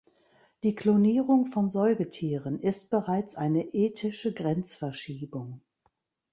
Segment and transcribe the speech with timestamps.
[0.63, 5.61] Die Klonierung von Säugetieren ist bereits eine ethische Grenzverschiebung.